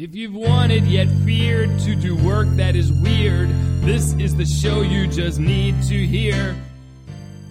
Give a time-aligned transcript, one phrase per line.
[0.00, 3.48] If you've wanted yet feared to do work that is weird,
[3.80, 6.54] this is the show you just need to hear.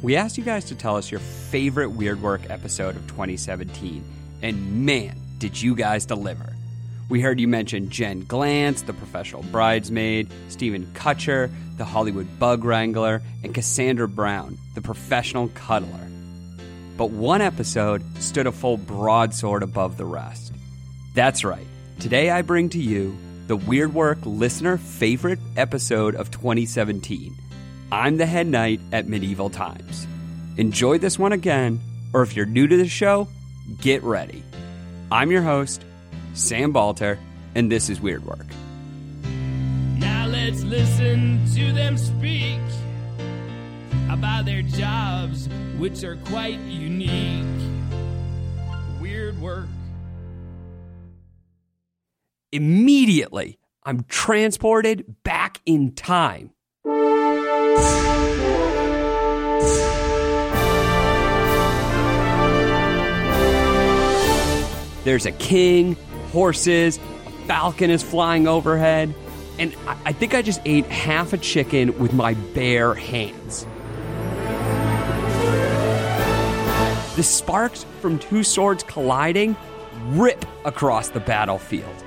[0.02, 4.02] We asked you guys to tell us your favorite Weird Work episode of 2017,
[4.44, 6.56] and man, did you guys deliver.
[7.10, 13.22] We heard you mention Jen Glantz, the professional bridesmaid, Steven Kutcher, the Hollywood bug wrangler,
[13.44, 16.08] and Cassandra Brown, the professional cuddler.
[16.96, 20.54] But one episode stood a full broadsword above the rest.
[21.14, 21.68] That's right.
[22.00, 23.18] Today I bring to you
[23.48, 27.36] the Weird Work listener favorite episode of 2017.
[27.92, 30.06] I'm the head knight at Medieval Times.
[30.58, 31.82] Enjoy this one again,
[32.14, 33.28] or if you're new to the show,
[33.82, 34.44] get ready.
[35.12, 35.84] I'm your host,
[36.36, 37.18] Sam Balter,
[37.56, 38.46] and this is Weird Work.
[39.98, 42.60] Now let's listen to them speak
[44.12, 47.44] about their jobs, which are quite unique.
[49.02, 49.66] Weird work.
[52.54, 56.52] Immediately, I'm transported back in time.
[65.04, 65.98] There's a king,
[66.32, 69.14] horses, a falcon is flying overhead,
[69.60, 69.76] and
[70.06, 73.66] I, think I just ate half a chicken with my bare hands.
[77.18, 79.58] The sparks from two swords colliding
[80.10, 82.04] rip across the battlefield.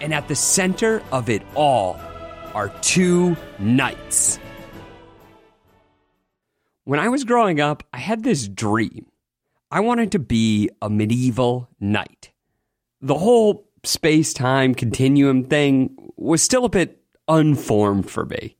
[0.00, 2.00] And at the center of it all
[2.54, 4.38] are two knights.
[6.84, 9.06] When I was growing up, I had this dream.
[9.70, 12.32] I wanted to be a medieval knight.
[13.00, 18.56] The whole space time continuum thing was still a bit unformed for me.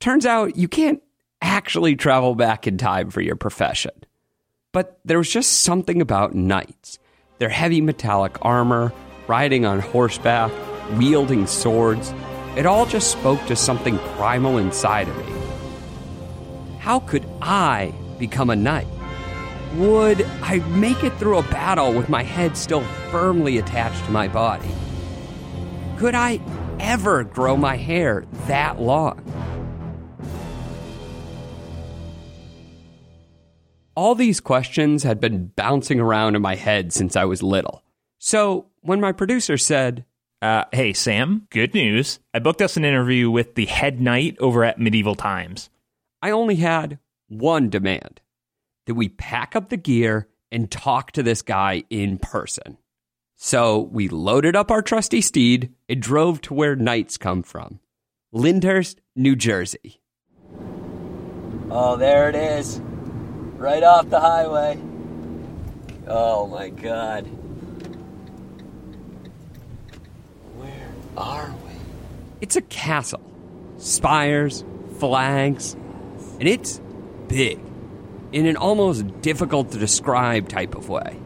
[0.00, 1.00] Turns out you can't
[1.40, 3.92] actually travel back in time for your profession.
[4.72, 6.98] But there was just something about knights
[7.38, 8.92] their heavy metallic armor,
[9.32, 10.52] riding on horseback,
[10.98, 12.12] wielding swords.
[12.54, 16.76] It all just spoke to something primal inside of me.
[16.78, 18.86] How could I become a knight?
[19.76, 24.28] Would I make it through a battle with my head still firmly attached to my
[24.28, 24.68] body?
[25.96, 26.38] Could I
[26.78, 29.24] ever grow my hair that long?
[33.96, 37.82] All these questions had been bouncing around in my head since I was little.
[38.18, 40.04] So when my producer said,
[40.40, 42.18] Uh, hey, Sam, good news.
[42.34, 45.70] I booked us an interview with the head knight over at Medieval Times.
[46.20, 46.98] I only had
[47.28, 48.20] one demand
[48.86, 52.76] that we pack up the gear and talk to this guy in person.
[53.36, 57.80] So we loaded up our trusty steed and drove to where knights come from
[58.32, 60.00] Lyndhurst, New Jersey.
[61.70, 62.80] Oh, there it is.
[63.56, 64.78] Right off the highway.
[66.06, 67.26] Oh my god.
[71.16, 71.72] Are we?
[72.40, 73.22] It's a castle,
[73.78, 74.64] spires,
[74.98, 75.74] flags,
[76.38, 76.80] and it's
[77.28, 77.60] big
[78.32, 81.18] in an almost difficult to describe type of way.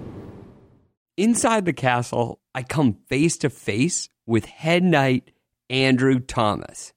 [1.17, 5.31] Inside the castle, I come face to face with head knight
[5.71, 6.93] Andrew Thomas.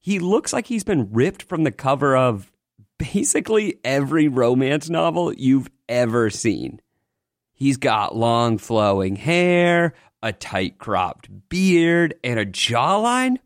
[0.00, 2.50] He looks like he's been ripped from the cover of
[2.98, 6.80] basically every romance novel you've ever seen.
[7.52, 13.36] He's got long flowing hair, a tight cropped beard, and a jawline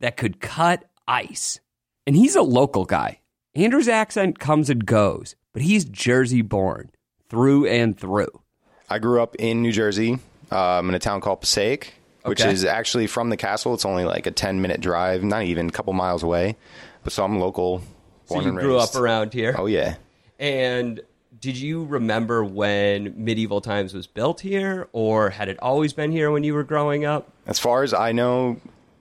[0.00, 1.60] that could cut ice.
[2.06, 3.20] And he's a local guy.
[3.54, 6.90] Andrew's accent comes and goes, but he's Jersey born
[7.28, 8.40] through and through.
[8.88, 10.18] I grew up in New Jersey,
[10.50, 12.52] um, in a town called Passaic, which Okay.
[12.52, 13.74] is actually from the castle.
[13.74, 16.56] It's only like a 10 minute drive, not even a couple miles away.
[17.04, 17.80] But so I'm local,
[18.26, 18.96] So born you and grew raised.
[18.96, 19.54] up around here.
[19.58, 19.96] Oh, yeah.
[20.38, 21.00] And
[21.42, 26.30] did you remember when Medieval Times was built here, or had it always been here
[26.30, 27.30] when you were growing up?
[27.46, 28.60] As far as I know,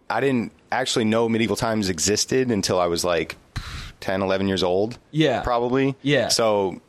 [0.09, 3.37] I didn't actually know medieval times existed until I was like
[3.99, 4.97] 10, 11 years old.
[5.11, 5.41] Yeah.
[5.41, 5.95] Probably.
[6.01, 6.29] Yeah.
[6.29, 6.81] So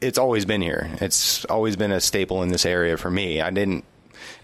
[0.00, 0.90] it's always been here.
[1.00, 3.40] It's always been a staple in this area for me.
[3.40, 3.84] I didn't.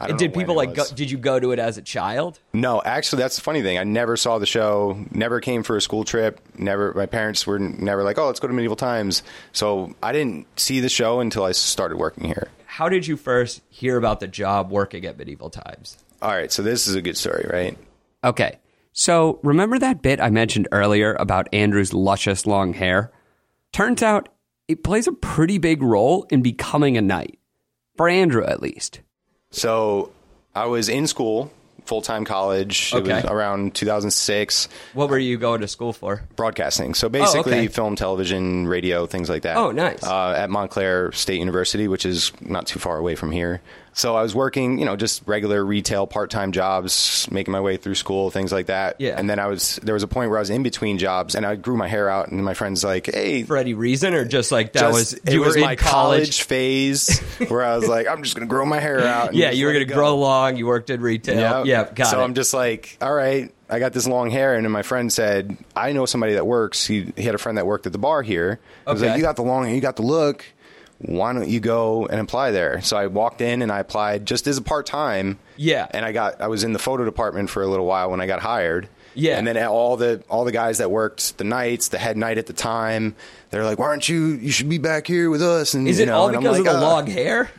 [0.06, 0.74] Did people like?
[0.74, 2.38] Go, did you go to it as a child?
[2.52, 3.78] No, actually, that's the funny thing.
[3.78, 5.04] I never saw the show.
[5.10, 6.40] Never came for a school trip.
[6.56, 6.92] Never.
[6.94, 9.22] My parents were never like, "Oh, let's go to Medieval Times."
[9.52, 12.48] So I didn't see the show until I started working here.
[12.66, 15.98] How did you first hear about the job working at Medieval Times?
[16.22, 17.76] All right, so this is a good story, right?
[18.24, 18.58] Okay.
[18.94, 23.10] So, remember that bit I mentioned earlier about Andrew's luscious long hair?
[23.72, 24.28] Turns out
[24.68, 27.38] it plays a pretty big role in becoming a knight.
[27.96, 29.00] For Andrew, at least.
[29.52, 30.10] So
[30.54, 31.52] I was in school,
[31.86, 32.92] full time college.
[32.94, 33.28] It was Okay.
[33.28, 36.22] around 2006, What were you going to school for?
[36.36, 36.94] broadcasting.
[36.94, 37.68] So basically, okay.
[37.68, 39.56] film, television, radio, things like that.
[39.56, 40.02] Oh, nice.
[40.02, 43.60] Uh, at Montclair State University, which is not too far away from here.
[43.94, 47.76] So I was working, you know, just regular retail part time jobs, making my way
[47.76, 48.96] through school, things like that.
[48.98, 49.16] Yeah.
[49.18, 51.44] And then I was there was a point where I was in between jobs, and
[51.44, 54.50] I grew my hair out, and my friends like, "Hey, For any reason, or just
[54.50, 57.86] like that just- was it you was were in my college phase where I was
[57.86, 59.34] like, I'm just gonna grow my hair out.
[59.42, 59.94] Yeah, you were gonna go.
[59.94, 60.56] grow long.
[60.56, 61.64] You worked in retail.
[61.64, 61.66] Yep.
[61.66, 62.10] Yeah, got it.
[62.10, 62.24] so it.
[62.24, 65.54] I'm just like, all right, I got this long hair, and then my friend said,
[65.76, 66.86] I know somebody that works.
[66.86, 68.58] He he had a friend that worked at the bar here.
[68.86, 69.10] I was Okay.
[69.10, 70.46] like, you got the long, hair, you got the look.
[71.02, 72.80] Why don't you go and apply there?
[72.82, 75.38] So I walked in and I applied just as a part time.
[75.56, 75.86] Yeah.
[75.90, 78.26] and I got I was in the photo department for a little while when I
[78.26, 78.88] got hired.
[79.14, 79.36] Yeah.
[79.36, 82.46] and then all the all the guys that worked the nights, the head knight at
[82.46, 83.14] the time,
[83.50, 84.28] they're like, "Why aren't you?
[84.28, 86.46] You should be back here with us." And Is you it know, all and I'm
[86.46, 87.50] of like, the "Uh." long hair?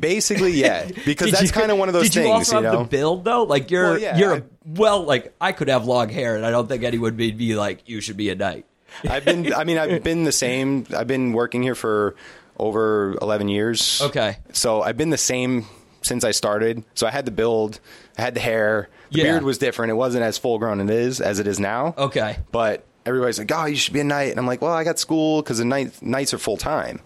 [0.00, 2.48] Basically, yeah, because that's kind of one of those did things.
[2.48, 2.78] you have know?
[2.78, 3.42] the build though?
[3.42, 6.46] Like you're Well, yeah, you're I- a, well, like I could have long hair, and
[6.46, 8.64] I don't think anyone would be like you should be a knight.
[9.06, 9.52] I've been.
[9.52, 10.86] I mean, I've been the same.
[10.96, 12.14] I've been working here for
[12.58, 14.00] over eleven years.
[14.02, 14.38] Okay.
[14.52, 15.66] So I've been the same
[16.02, 16.84] since I started.
[16.94, 17.80] So I had the build.
[18.18, 18.88] I had the hair.
[19.10, 19.24] The Yeah.
[19.24, 19.90] beard was different.
[19.90, 21.94] It wasn't as full grown it is as it is now.
[21.96, 22.38] Okay.
[22.52, 24.98] But everybody's like, "Oh, you should be a knight," and I'm like, "Well, I got
[24.98, 27.00] school because the night nights are full time."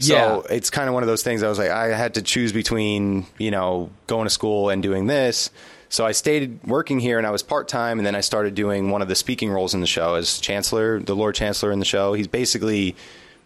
[0.00, 0.12] So
[0.48, 0.54] Yeah.
[0.56, 1.42] it's kind of one of those things.
[1.44, 5.06] I was like, I had to choose between you know going to school and doing
[5.06, 5.50] this.
[5.88, 8.90] So I stayed working here, and I was part time, and then I started doing
[8.90, 11.84] one of the speaking roles in the show as Chancellor, the Lord Chancellor in the
[11.84, 12.14] show.
[12.14, 12.96] He's basically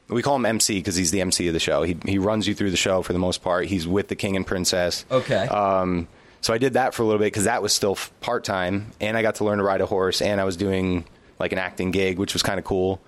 [0.09, 1.83] we call him MC because he's the MC of the show.
[1.83, 3.67] He he runs you through the show for the most part.
[3.67, 5.05] He's with the king and princess.
[5.11, 5.47] Okay.
[5.49, 6.09] Um,
[6.41, 9.17] so I did that for a little bit because that was still part time, and
[9.17, 11.05] I got to learn to ride a horse, and I was doing
[11.39, 13.01] like an acting gig, which was kind of cool.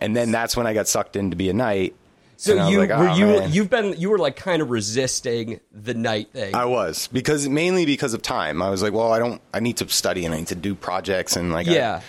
[0.00, 1.94] And then that's when I got sucked in to be a knight.
[2.38, 4.68] So I you like, were "Oh, you man." you've been you were like kind of
[4.68, 6.54] resisting the knight thing.
[6.54, 8.60] I was because mainly because of time.
[8.60, 9.40] I was like, well, I don't.
[9.54, 11.66] I need to study and I need to do projects and like.
[11.66, 12.00] I- Yeah.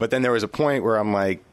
[0.00, 1.44] but then there was a point where I'm like,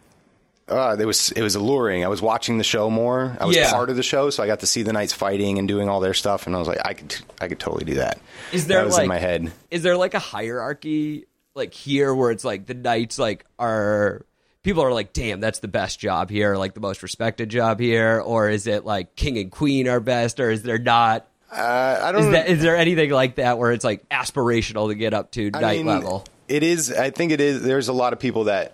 [0.68, 2.04] uh, it was it was alluring.
[2.04, 3.38] I was watching the show more.
[3.40, 3.72] I was Yeah.
[3.72, 6.00] part of the show, so I got to see the knights fighting and doing all
[6.00, 8.20] their stuff, and I was like, I could I could totally do that.
[8.52, 9.52] Is there that was like in my head?
[9.70, 14.26] Is there like a hierarchy like here where it's like the knights like are
[14.64, 18.20] people are like, damn, that's the best job here, like the most respected job here,
[18.20, 21.28] or is it like king and queen are best, or is there not?
[21.52, 22.24] Uh, I don't.
[22.26, 25.52] Is that is there anything like that where it's like aspirational to get up to
[25.54, 26.26] I knight mean, level?
[26.48, 26.92] It is.
[26.92, 27.62] I think it is.
[27.62, 28.74] There's a lot of people that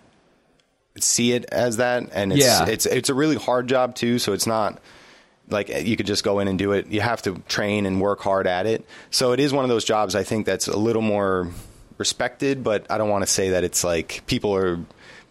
[0.99, 2.65] see it as that, and it's Yeah.
[2.67, 4.19] it's it's a really hard job too.
[4.19, 4.79] So it's not
[5.49, 6.87] like you could just go in and do it.
[6.87, 8.85] You have to train and work hard at it.
[9.09, 10.15] So it is one of those jobs.
[10.15, 11.49] I think that's a little more
[11.97, 14.79] respected, but I don't want to say that it's like people are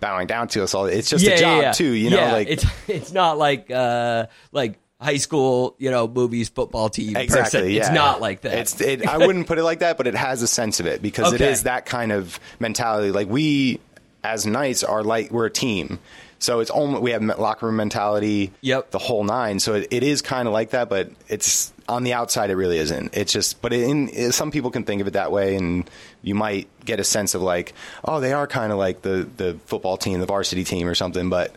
[0.00, 0.86] bowing down to us all.
[0.86, 1.72] It's just yeah, a job yeah, yeah.
[1.72, 1.92] too.
[1.92, 6.50] You know, Yeah, like it's it's not like uh like high school, you know, movies
[6.50, 7.16] football team.
[7.16, 7.78] Exactly.
[7.78, 8.58] It's not like that.
[8.58, 8.78] It's.
[8.82, 11.32] It, I wouldn't put it like that, but it has a sense of it because
[11.32, 11.50] it Okay.
[11.50, 13.11] is that kind of mentality.
[13.11, 13.80] Like we,
[14.24, 15.98] as knights, are like we're a team.
[16.40, 18.50] So it's almost we have locker room mentality.
[18.62, 18.92] Yep.
[18.92, 19.60] The whole nine.
[19.60, 22.48] So it, it is kind of like that, but it's on the outside.
[22.48, 23.14] It really isn't.
[23.14, 23.60] It's just.
[23.60, 25.88] But in some people can think of it that way, and
[26.22, 27.74] you might get a sense of like,
[28.04, 31.28] oh, they are kind of like the the football team, the varsity team, or something.
[31.28, 31.54] But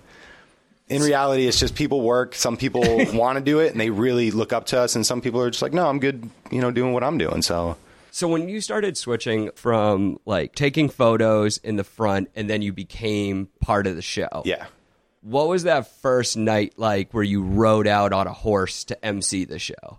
[0.90, 2.36] in reality, it's just people work.
[2.36, 5.22] Some people want to do it and they really look up to us, and some
[5.22, 7.42] people are just like, no, I'm good, you know, doing what I'm doing.
[7.42, 7.78] So
[8.16, 12.72] So when you started switching from like taking photos in the front and then you
[12.72, 14.44] became part of the show.
[14.46, 14.68] yeah,
[15.22, 19.46] What was that first night like where you rode out on a horse to MC
[19.46, 19.98] the show?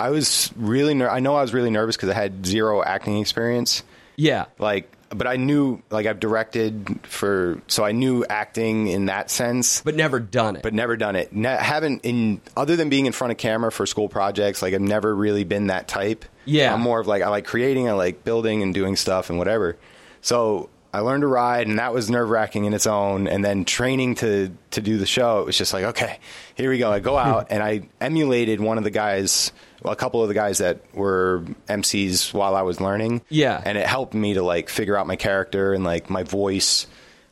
[0.00, 0.94] I was really.
[0.94, 3.82] Ner- I know I was really nervous because I had zero acting experience.
[4.16, 4.46] Yeah.
[4.58, 9.82] Like, but I knew, like, I've directed for, so I knew acting in that sense.
[9.82, 10.62] But never done it.
[10.62, 11.32] but never done it.
[11.32, 14.62] Ne- haven't in other than being in front of camera for school projects.
[14.62, 16.24] Like I've never really been that type.
[16.44, 16.72] Yeah.
[16.74, 19.76] I'm more of like I like creating, I like building and doing stuff and whatever.
[20.20, 23.26] So I learned to ride, and that was nerve wracking in its own.
[23.26, 26.18] And then training to to do the show, it was just like okay,
[26.54, 26.92] here we go.
[26.92, 29.52] I go out and I emulated one of the guys.
[29.82, 33.22] Well, a couple of the guys that were MCs while I was learning.
[33.30, 33.60] Yeah.
[33.64, 36.86] And it helped me to like figure out my character and like my voice.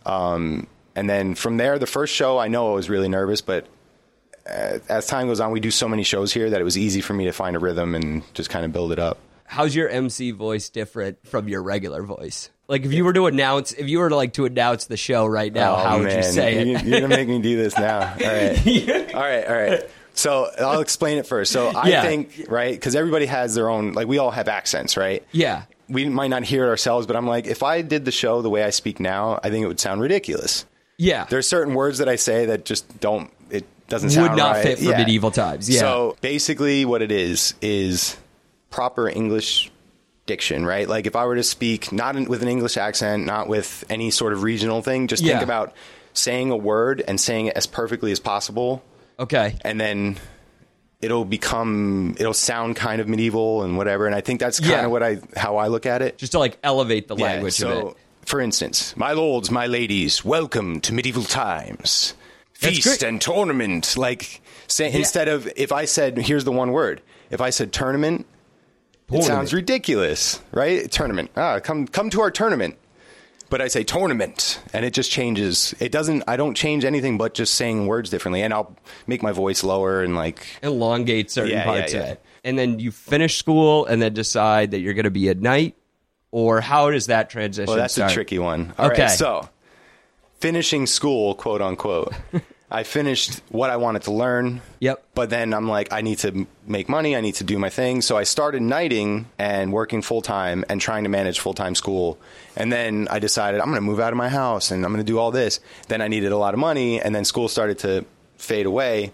[0.05, 3.67] Um, And then from there, the first show, I know I was really nervous, but
[4.49, 7.00] uh, as time goes on, we do so many shows here that it was easy
[7.00, 9.19] for me to find a rhythm and just kind of build it up.
[9.45, 12.50] How's your MC voice different from your regular voice?
[12.70, 15.26] Like if you were to announce, if you were to like to announce the show
[15.26, 16.84] right now, Oh, how would you say You- it?
[16.84, 17.98] You're gonna make me do this now.
[18.12, 19.90] All right, all right, all right.
[20.14, 21.50] So I'll explain it first.
[21.52, 22.02] So I Yeah.
[22.02, 23.92] think right because everybody has their own.
[23.92, 25.24] Like we all have accents, right?
[25.32, 25.62] Yeah.
[25.88, 28.50] We might not hear it ourselves, but I'm like, if I did the show the
[28.50, 30.64] way I speak now, I think it would sound ridiculous.
[30.98, 31.24] Yeah.
[31.28, 33.32] There's certain words that I say that just don't.
[33.50, 34.30] It doesn't sound.
[34.30, 34.62] Would not right.
[34.62, 35.80] fit for medieval times, yeah.
[35.80, 38.16] So basically, what it is is
[38.70, 39.70] proper English
[40.30, 40.88] diction, right?
[40.88, 44.10] Like if I were to speak not in, with an English accent, not with any
[44.10, 45.32] sort of regional thing, just Yeah.
[45.32, 45.72] think about
[46.12, 48.82] saying a word and saying it as perfectly as possible,
[49.18, 49.56] okay.
[49.62, 50.16] and then
[51.00, 54.06] it'll become it'll sound kind of medieval and whatever.
[54.06, 54.84] And I think that's kind Yeah.
[54.87, 56.16] of what I how I look at it.
[56.18, 57.96] Just to like elevate the Yeah, language so.
[58.25, 62.14] For instance, my lords, my ladies, welcome to medieval times.
[62.52, 63.96] Feast and tournament.
[63.96, 67.00] Like, say, instead of if I said, here's the one word.
[67.30, 68.26] If I said tournament,
[69.12, 70.90] it sounds ridiculous, right?
[70.90, 71.31] Tournament.
[71.37, 72.76] Ah, come come to our tournament.
[73.49, 75.75] But I say tournament, and it just changes.
[75.81, 76.23] It doesn't.
[76.29, 78.76] I don't change anything but just saying words differently, and I'll
[79.09, 82.23] make my voice lower and like elongate certain Yeah, parts yeah, of it.
[82.45, 85.75] And then you finish school and then decide that you're going to be a knight,
[86.31, 88.12] or how does that transition Well, that's start?
[88.12, 88.73] a tricky one.
[88.79, 89.09] All right, Okay.
[89.17, 89.49] so
[90.38, 92.14] finishing school, quote unquote.
[92.70, 94.60] I finished what I wanted to learn.
[94.78, 95.04] Yep.
[95.14, 97.16] But then I'm like, I need to make money.
[97.16, 98.00] I need to do my thing.
[98.00, 102.18] So I started nighting and working full time and trying to manage full time school.
[102.56, 105.04] And then I decided I'm going to move out of my house and I'm going
[105.04, 105.58] to do all this.
[105.88, 108.04] Then I needed a lot of money, and then school started to
[108.36, 109.12] fade away.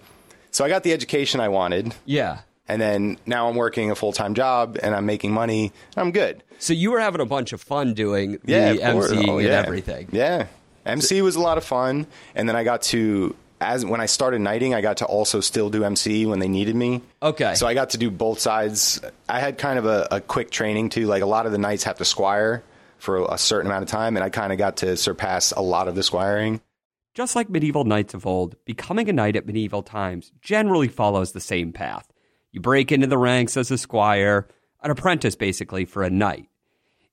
[0.50, 1.94] So I got the education I wanted.
[2.04, 2.40] Yeah.
[2.68, 5.72] And then now I'm working a full time job and I'm making money.
[5.96, 6.42] I'm good.
[6.58, 8.78] So you were having a bunch of fun doing Yeah, the.
[8.80, 9.62] MCing Oh, and yeah.
[9.64, 10.08] everything.
[10.10, 10.46] Yeah,
[10.84, 14.40] MC was a lot of fun, and then I got to as when I started
[14.40, 17.02] knighting, I got to also still do MC when they needed me.
[17.22, 17.54] Okay.
[17.54, 19.00] so I got to do both sides.
[19.28, 21.06] I had kind of a, a quick training too.
[21.06, 22.62] Like a lot of the knights have to squire
[22.98, 25.88] for a certain amount of time, and I kind of got to surpass a lot
[25.88, 26.60] of the squiring.
[27.14, 31.40] Just like medieval knights of old, becoming a knight at medieval times generally follows the
[31.40, 32.06] same path.
[32.52, 34.46] You break into the ranks as a squire,
[34.82, 36.48] an apprentice basically for a knight.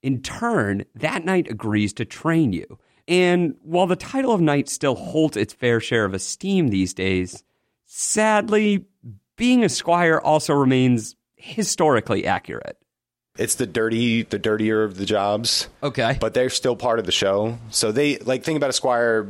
[0.02, 2.78] In turn, that knight agrees to train you.
[3.08, 7.44] And while the title of knight still holds its fair share of esteem these days,
[7.86, 8.86] sadly,
[9.36, 12.78] being a squire also remains historically accurate.
[13.38, 15.68] It's the dirty, the dirtier of the jobs.
[15.82, 16.18] Okay.
[16.20, 17.58] but they're still part of the show.
[17.72, 19.28] So they like think about a squire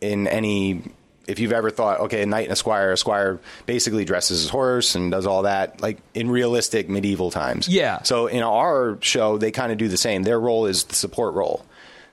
[0.00, 0.82] in any.
[1.26, 4.50] If you've ever thought, okay, a knight and a squire, a squire basically dresses his
[4.50, 7.66] horse and does all that, like in realistic medieval times.
[7.66, 8.02] Yeah.
[8.02, 10.22] So in our show, they kind of do the same.
[10.22, 11.64] Their role is the support role.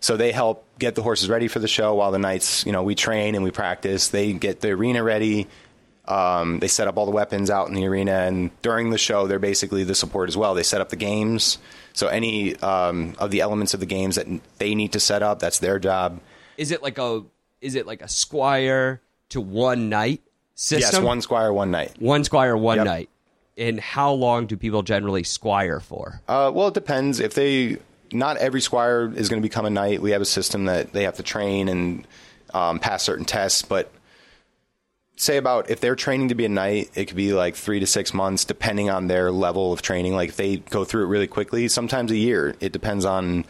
[0.04, 2.84] So they help get the horses ready for the show while the knights, you know,
[2.84, 4.10] we train and we practice.
[4.10, 5.48] They get the arena ready.
[6.06, 9.28] Um, they set up all the weapons out in the arena, and during the show,
[9.28, 10.56] they're basically the support as well.
[10.56, 11.58] They set up the games.
[11.94, 15.40] So any um, of the elements of the games that they need to set up,
[15.40, 16.20] that's their job.
[16.58, 17.24] is it like a
[17.62, 20.22] is it like a squire to one knight
[20.54, 21.02] system?
[21.02, 21.94] Yes, one squire, one knight.
[21.98, 22.86] one squire, one Yep.
[22.86, 23.10] knight.
[23.58, 26.20] And how long do people generally squire for?
[26.28, 27.22] Uh, well, it depends.
[27.22, 27.78] If they,
[28.14, 30.02] not every squire is going to become a knight.
[30.02, 32.08] We have a system that they have to train and
[32.54, 33.62] um, pass certain tests.
[33.64, 33.92] But
[35.16, 37.88] say about if they're training to be a knight, it could be like three to
[37.88, 40.16] six months, depending on their level of training.
[40.16, 42.56] Like if they go through it really quickly, sometimes a year.
[42.60, 43.46] It depends on,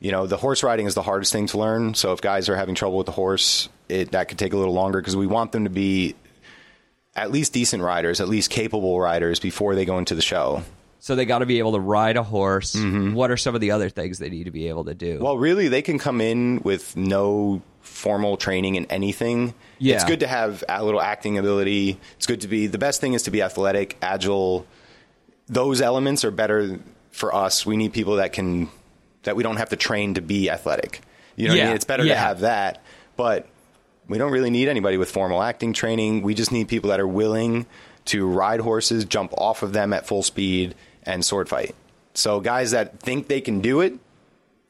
[0.00, 1.94] you know, the horse riding is the hardest thing to learn.
[1.94, 4.74] So if guys are having trouble with the horse, it that could take a little
[4.74, 6.14] longer because we want them to be
[7.16, 10.62] at least decent riders, at least capable riders before they go into the show.
[11.04, 12.74] So they got to be able to ride a horse.
[12.74, 15.16] What are some of the other things they need to be able to do?
[15.16, 15.22] Mm-hmm.
[15.22, 19.52] Well, really, they can come in with no formal training in anything.
[19.78, 19.96] Yeah.
[19.96, 22.00] It's good to have a little acting ability.
[22.16, 24.66] It's good to be, the best thing is to be athletic, agile.
[25.46, 26.80] Those elements are better
[27.10, 27.66] for us.
[27.66, 28.70] We need people that can,
[29.24, 31.02] that we don't have to train to be athletic.
[31.36, 31.76] You know what Yeah, I mean?
[31.76, 32.82] It's better to have that.
[33.18, 33.46] But
[34.08, 36.22] we don't really need anybody with formal acting training.
[36.22, 37.66] We just need people that are willing
[38.06, 40.74] to ride horses, jump off of them at full speed,
[41.06, 41.74] and sword fight.
[42.14, 43.98] So guys that think they can do it,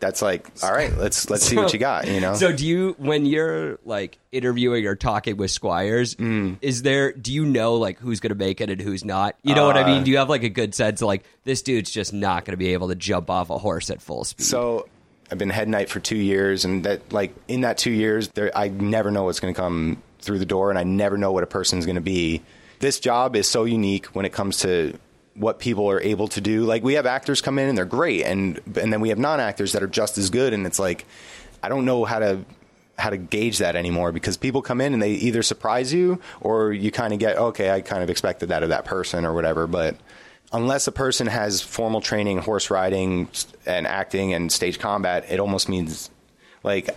[0.01, 2.07] that's like, all right, let's let's see what you got.
[2.09, 2.35] You know.
[2.35, 6.57] So do you when you're like interviewing or talking with squires, Mm.
[6.61, 9.37] is there do you know like who's going to make it and who's not?
[9.43, 10.01] You know what I mean?
[10.01, 12.53] Uh, Do you have like a good sense of, like this dude's just not going
[12.53, 14.45] to be able to jump off a horse at full speed?
[14.45, 14.89] So
[15.31, 18.51] I've been head knight for two years, and that like in that two years, there
[18.57, 21.45] I never know what's going to come through the door, and I never know what
[21.45, 22.43] a person's going to be.
[22.81, 24.99] This job is so unique when it comes to
[25.35, 26.65] what people are able to do.
[26.65, 29.41] Like we have actors come in and they're great, and and then we have non
[29.41, 31.05] actors that are just as good, and it's like
[31.63, 32.45] I don't know how to
[32.97, 36.73] how to gauge that anymore because people come in and they either surprise you or
[36.73, 39.67] you kind of get okay, I kind of expected that of that person or whatever,
[39.67, 39.97] but
[40.53, 43.29] unless a person has formal training, horse riding
[43.67, 46.09] and acting and stage combat, it almost means
[46.63, 46.89] like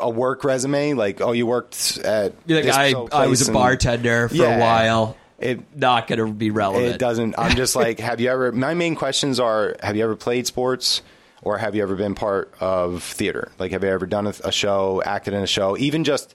[0.00, 3.52] a work resume, like oh, you worked at You're like, this I, I was a
[3.52, 4.56] bartender for Yeah.
[4.56, 5.16] a while.
[5.44, 6.94] It Not going to be relevant.
[6.94, 7.34] it doesn't.
[7.38, 8.50] I'm just like, have you ever?
[8.50, 11.02] My main questions are: Have you ever played sports,
[11.42, 13.52] or have you ever been part of theater?
[13.58, 16.34] Like, have you ever done a, a show, acted in a show, even just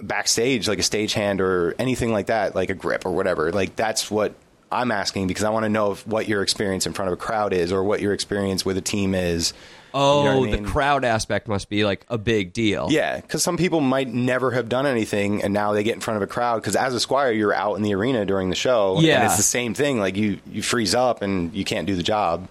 [0.00, 3.50] backstage, like a stagehand or anything like that, like a grip or whatever?
[3.52, 4.34] Like, that's what
[4.72, 7.16] I'm asking because I want to know if, what your experience in front of a
[7.20, 9.52] crowd is, or what your experience with a team is.
[9.92, 12.86] Oh, You know I oh, the crowd aspect must be like a big deal.
[12.90, 16.16] Yeah, because some people might never have done anything, and now they get in front
[16.16, 16.62] of a crowd.
[16.62, 19.16] Because as a squire, you're out in the arena during the show, Yeah.
[19.16, 19.98] and it's the same thing.
[19.98, 22.48] Like you, you freeze up and you can't do the job.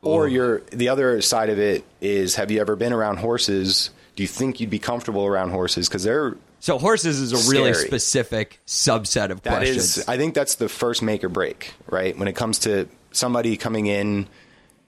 [0.00, 3.88] Or you're the other side of it is: Have you ever been around horses?
[4.16, 5.88] Do you think you'd be comfortable around horses?
[5.88, 9.98] Because they're So horses is a really specific subset of that questions.
[9.98, 12.16] is, I think that's the first make or break, right?
[12.16, 14.28] When it comes to somebody coming in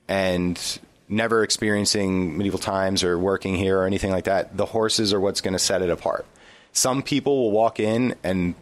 [0.07, 5.19] and never experiencing medieval times or working here or anything like that, the horses are
[5.19, 6.25] what's going to set it apart.
[6.71, 8.55] Some people will walk in and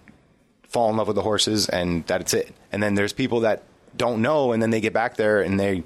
[0.67, 2.53] fall in love with the horses, and that's it.
[2.73, 3.63] And then there's people that
[3.95, 5.85] don't know, and then they get back there and they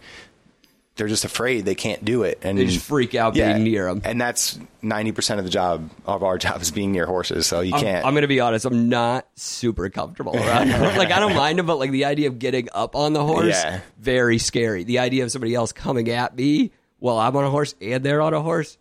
[1.00, 4.02] they're just afraid they can't do it, and They just freak out being near 'em.
[4.06, 7.62] And that's ninety percent of the job of our job is being near horses, so
[7.62, 8.06] you I'm, can't.
[8.06, 8.66] I'm going to be honest.
[8.66, 10.70] I'm not super comfortable around.
[10.70, 13.48] like I don't mind them, but like the idea of getting up on the horse,
[13.64, 13.80] Yeah.
[13.98, 14.84] very scary.
[14.84, 18.22] The idea of somebody else coming at me while I'm on a horse and they're
[18.22, 18.78] on a horse,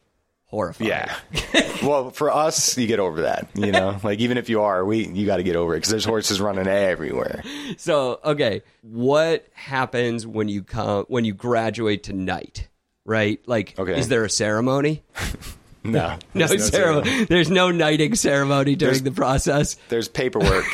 [0.49, 0.91] horrifying.
[0.91, 1.17] Yeah.
[1.83, 3.49] well, for us, you get over that.
[3.55, 5.91] You know, like even if you are, we you got to get over it because
[5.91, 7.43] there's horses running everywhere.
[7.79, 12.69] So okay, what happens when you come when you graduate to knight?
[13.05, 13.41] Right?
[13.47, 13.99] Like, Okay.
[13.99, 15.03] is there a ceremony?
[15.85, 17.25] No, No, there's ceremony.
[17.25, 19.77] There's no knighting ceremony during There's- the process.
[19.89, 20.67] There's paperwork,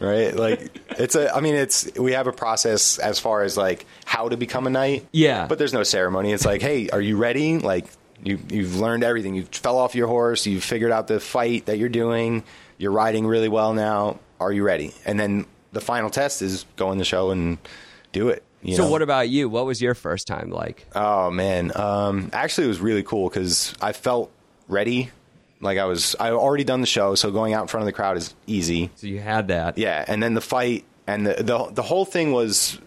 [0.00, 0.36] right?
[0.36, 1.34] Like it's a.
[1.34, 4.70] I mean, it's we have a process as far as like how to become a
[4.70, 5.08] knight.
[5.12, 5.46] Yeah.
[5.48, 6.32] But there's no ceremony.
[6.32, 7.58] It's like, hey, are you ready?
[7.58, 7.86] Like
[8.22, 9.34] you you've learned everything.
[9.34, 10.46] You fell off your horse.
[10.46, 12.42] You've figured out the fight that you're doing.
[12.78, 14.18] You're riding really well now.
[14.38, 14.94] Are you ready?
[15.04, 17.58] And then the final test is go in the show and
[18.12, 18.42] do it.
[18.62, 18.90] you So know?
[18.90, 19.48] what about you?
[19.48, 20.86] What was your first time like?
[20.94, 24.30] Oh man, um, actually, it was really cool because I felt
[24.68, 25.10] ready.
[25.62, 27.92] Like I was, I already done the show, so going out in front of the
[27.92, 28.90] crowd is easy.
[28.96, 29.76] So you had that.
[29.76, 32.78] Yeah, and then the fight and the the the whole thing was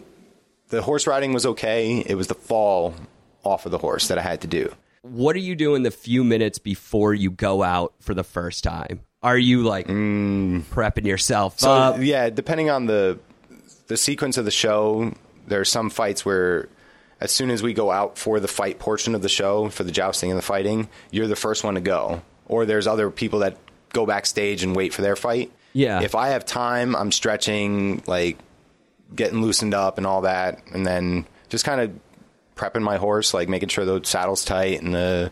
[0.70, 2.00] the horse riding was okay.
[2.04, 2.94] It was the fall
[3.44, 4.74] off of the horse that I had to do.
[5.04, 9.00] What are you doing the few minutes before you go out for the first time?
[9.22, 11.60] Are you like prepping yourself Mm.
[11.60, 11.96] So up?
[12.00, 13.18] yeah, depending on the
[13.86, 15.12] the sequence of the show,
[15.46, 16.68] there are some fights where
[17.20, 19.92] as soon as we go out for the fight portion of the show, for the
[19.92, 22.22] jousting and the fighting, you're the first one to go.
[22.46, 23.58] Or there's other people that
[23.92, 25.52] go backstage and wait for their fight.
[25.74, 26.00] Yeah.
[26.02, 28.38] If I have time, I'm stretching, like
[29.14, 31.92] getting loosened up and all that, and then just kind of
[32.56, 35.30] prepping my horse, like making sure the saddle's tight and the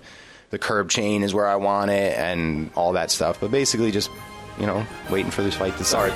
[0.50, 3.40] the curb chain is where I want it and all that stuff.
[3.40, 4.10] But basically just,
[4.60, 6.12] you know, waiting for this fight to start.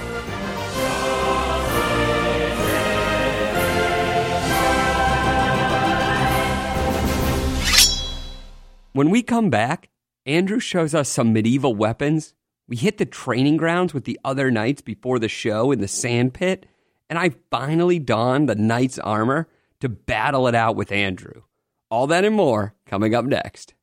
[8.92, 9.90] When we come back,
[10.24, 12.34] Andrew shows us some medieval weapons.
[12.68, 16.34] We hit the training grounds with the other knights before the show in the sand
[16.34, 16.66] pit,
[17.08, 19.48] and I finally donned the knight's armor
[19.80, 21.42] to battle it out with Andrew.
[21.90, 23.74] All that and more coming up next.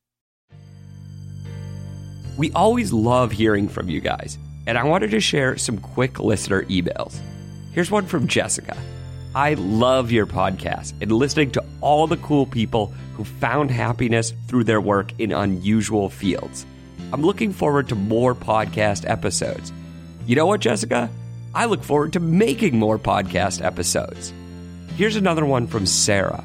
[2.38, 6.63] We always love hearing from you guys, and I wanted to share some quick listener
[6.63, 7.19] emails.
[7.73, 8.75] Here's one from Jessica.
[9.36, 14.63] I love your podcast and listening to all the cool people who found happiness through
[14.63, 16.65] their work in unusual fields.
[17.12, 19.71] I'm looking forward to more podcast episodes.
[20.25, 21.10] You know what, Jessica?
[21.53, 24.34] I look forward to making more podcast episodes.
[24.95, 26.43] Here's another one from Sarah.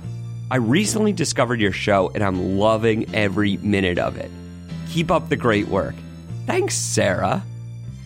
[0.51, 4.31] I recently discovered your show and I'm loving every minute of it.
[4.89, 5.95] Keep up the great work.
[6.47, 7.43] Thanks, Sarah.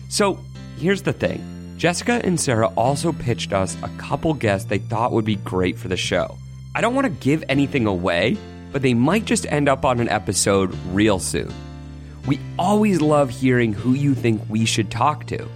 [0.09, 0.37] So
[0.75, 5.23] here's the thing Jessica and Sarah also pitched us a couple guests they thought would
[5.23, 6.37] be great for the show.
[6.75, 8.35] I don't want to give anything away,
[8.73, 11.53] but they might just end up on an episode real soon.
[12.27, 15.47] We always love hearing who you think we should talk to.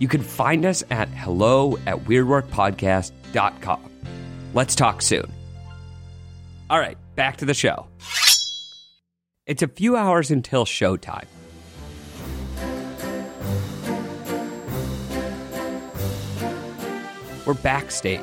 [0.00, 3.91] You can find us at hello at weirdworkpodcast.com.
[4.54, 5.32] Let's talk soon.
[6.68, 7.86] All right, back to the show.
[9.46, 11.24] It's a few hours until showtime.
[17.46, 18.20] We're backstage.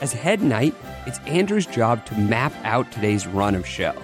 [0.00, 0.74] As head knight,
[1.06, 3.94] it's Andrew's job to map out today's run of show.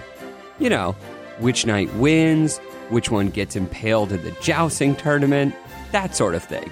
[0.59, 0.91] You know,
[1.39, 2.57] which knight wins,
[2.89, 5.55] which one gets impaled in the jousting tournament,
[5.93, 6.69] that sort of thing.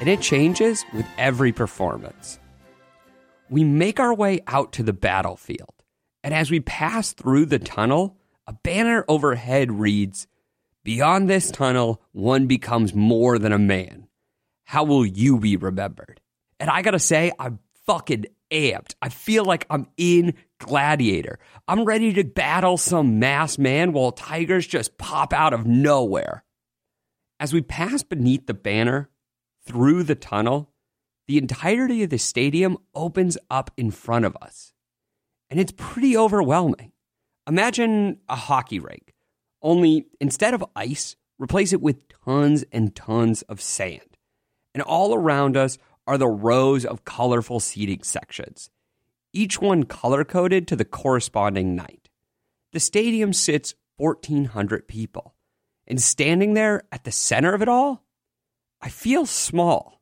[0.00, 2.38] And it changes with every performance.
[3.50, 5.82] We make our way out to the battlefield,
[6.22, 10.26] and as we pass through the tunnel, a banner overhead reads,
[10.84, 14.08] Beyond this tunnel, one becomes more than a man.
[14.64, 16.20] How will you be remembered?
[16.60, 18.94] And I gotta say, I'm fucking amped.
[19.00, 21.38] I feel like I'm in Gladiator.
[21.66, 26.44] I'm ready to battle some mass man while tigers just pop out of nowhere.
[27.40, 29.10] As we pass beneath the banner,
[29.64, 30.70] through the tunnel,
[31.28, 34.72] the entirety of the stadium opens up in front of us.
[35.50, 36.92] And it's pretty overwhelming.
[37.46, 39.14] Imagine a hockey rink,
[39.62, 44.16] only instead of ice, replace it with tons and tons of sand.
[44.74, 48.70] And all around us are the rows of colorful seating sections,
[49.34, 52.08] each one color coded to the corresponding knight.
[52.72, 55.34] The stadium sits 1,400 people.
[55.86, 58.04] And standing there at the center of it all,
[58.80, 59.97] I feel small.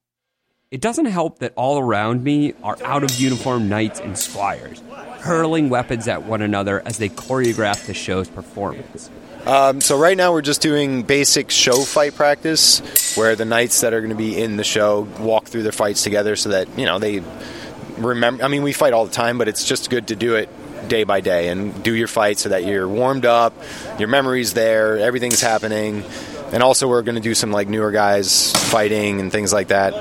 [0.73, 4.83] It doesn't help that all around me are out of uniform knights and squires,
[5.21, 9.09] hurling weapons at one another as they choreograph the show's performance.
[9.45, 13.95] Um, so right now we're just doing basic show fight practice, where the knights that
[13.95, 16.85] are going to be in the show walk through their fights together, so that you
[16.85, 17.23] know they
[17.97, 18.43] remember.
[18.43, 20.49] I mean, we fight all the time, but it's just good to do it
[20.89, 23.55] day by day and do your fight so that you're warmed up,
[24.01, 26.03] your memory's there, everything's happening,
[26.53, 29.95] and also we're going to do some like newer guys fighting and things like that.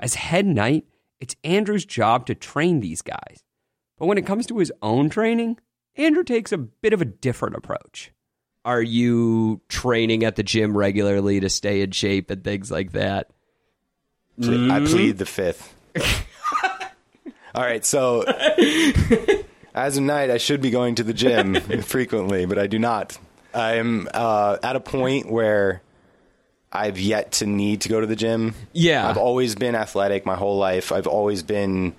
[0.00, 0.86] As head knight,
[1.20, 3.44] it's Andrew's job to train these guys.
[3.98, 5.58] But when it comes to his own training,
[5.96, 8.10] Andrew takes a bit of a different approach.
[8.64, 13.30] Are you training at the gym regularly to stay in shape and things like that?
[14.40, 15.74] Ple- I plead the fifth.
[17.54, 18.22] All right, so
[19.74, 23.18] as a knight, I should be going to the gym frequently, but I do not.
[23.52, 25.82] I'm uh, at a point where
[26.72, 28.54] I've yet to need to go to the gym.
[28.72, 29.08] Yeah.
[29.08, 30.92] I've always been athletic my whole life.
[30.92, 31.94] I've always been,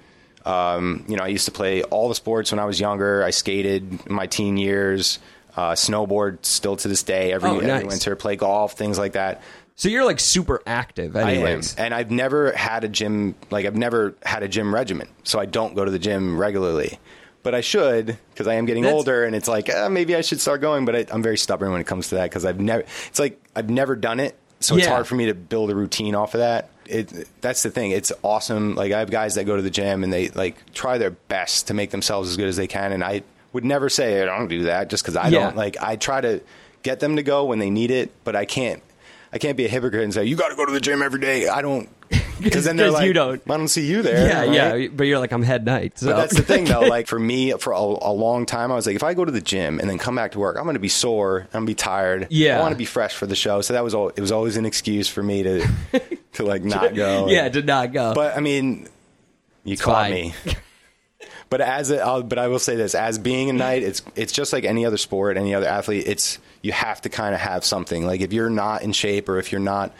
[0.46, 3.24] um, you know, I used to play all the sports when I was younger.
[3.24, 5.20] I skated in my teen years,
[5.58, 9.42] uh, snowboard still to this day, every, Oh, every winter, play golf, things like that.
[9.76, 11.76] So you're like super active, anyways.
[11.78, 15.08] I am, and I've never had a gym like I've never had a gym regimen,
[15.24, 17.00] so I don't go to the gym regularly.
[17.42, 20.22] But I should because I am getting That's- older, and it's like uh, maybe I
[20.22, 20.86] should start going.
[20.86, 22.84] But I, I'm very stubborn when it comes to that because I've never.
[23.08, 24.92] It's like I've never done it, so it's Yeah.
[24.94, 26.70] hard for me to build a routine off of that.
[26.86, 27.92] It, that's the thing.
[27.92, 28.76] It's awesome.
[28.76, 31.68] Like I have guys that go to the gym and they like try their best
[31.68, 34.48] to make themselves as good as they can, and I would never say I don't
[34.48, 35.40] do that just because I Yeah.
[35.46, 35.56] don't.
[35.58, 36.42] Like I try to
[36.84, 38.82] get them to go when they need it, but I can't.
[39.34, 41.20] I can't be a hypocrite and say you got to go to the gym every
[41.20, 41.48] day.
[41.48, 41.90] I don't
[42.42, 43.42] because then they're like, you don't.
[43.50, 44.28] I don't see you there.
[44.28, 44.82] yeah, right?
[44.82, 44.88] yeah.
[44.90, 46.00] But you're like, I'm head knight.
[46.00, 46.82] So But that's the thing, though.
[46.82, 49.32] Like for me, for a, a long time, I was like, if I go to
[49.32, 51.42] the gym and then come back to work, I'm going to be sore.
[51.42, 52.28] I'm going to be tired.
[52.30, 52.58] Yeah.
[52.58, 53.62] I want to be fresh for the show.
[53.62, 54.10] So that was all.
[54.10, 55.68] It was always an excuse for me to
[56.34, 57.28] to like not go.
[57.28, 58.14] yeah, to not go.
[58.14, 58.88] But I mean,
[59.64, 60.12] you caught fine.
[60.12, 60.36] me.
[61.52, 64.32] But as a, I'll, but I will say this: as being a knight, it's it's
[64.34, 66.06] just like any other sport, any other athlete.
[66.08, 68.06] It's you have to kind of have something.
[68.06, 69.92] Like if you're not in shape or if you're not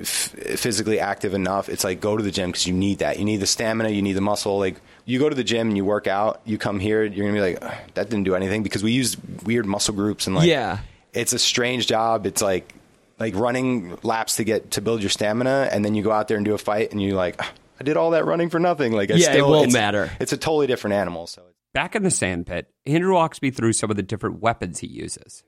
[0.00, 3.18] f- physically active enough, it's like go to the gym because you need that.
[3.18, 4.58] You need the stamina, you need the muscle.
[4.58, 7.40] Like you go to the gym and you work out, you come here, you're gonna
[7.40, 10.78] be like, that didn't do anything because we use weird muscle groups and like, Yeah.
[11.12, 12.26] it's a strange job.
[12.26, 12.74] It's like
[13.20, 16.36] like running laps to get to build your stamina, and then you go out there
[16.36, 18.92] and do a fight, and you're like, "Ah, I did all that running for nothing.
[18.92, 20.10] Like, it's Yeah, it still, won't it's- matter.
[20.20, 21.26] It's a totally different animal.
[21.26, 21.42] So
[21.74, 25.44] Back in the sandpit, Andrew walks me through some of the different weapons he uses.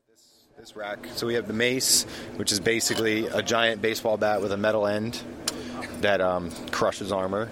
[0.58, 1.06] this rack.
[1.14, 2.04] So we have the mace,
[2.36, 5.18] which is basically a giant baseball bat with a metal end
[6.02, 7.48] that um, crushes armor,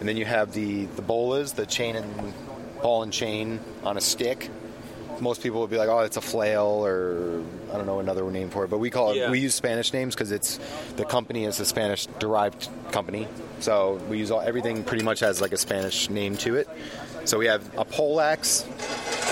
[0.00, 2.34] and then you have the the bolas, the chain and
[2.82, 4.50] ball and chain on a stick.
[5.20, 8.50] Most people would be like, "Oh, it's a flail," or I don't know another name
[8.50, 9.30] for it, but we call it.
[9.30, 10.58] We use Spanish names because it's
[10.96, 13.26] the company is a Spanish derived company,
[13.60, 16.68] so we use all, everything pretty much has like a Spanish name to it.
[17.24, 18.64] So we have a pole axe,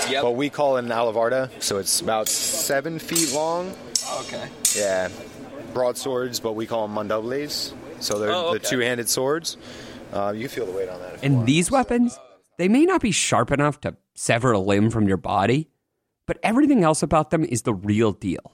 [0.09, 0.23] Yep.
[0.23, 1.49] what we call it an alabarda.
[1.59, 3.73] So it's about seven feet long.
[4.21, 4.47] okay.
[4.75, 5.09] Yeah,
[5.73, 7.73] broadswords, but we call them mandobles.
[7.99, 9.57] So they're Oh, the two-handed swords.
[10.13, 11.15] Uh, you feel the weight on that.
[11.15, 11.47] If you And want.
[11.47, 12.17] these weapons,
[12.57, 15.69] they may not be sharp enough to sever a limb from your body,
[16.27, 18.51] but everything else about them is the real deal.